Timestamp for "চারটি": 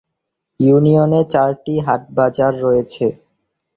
1.33-1.73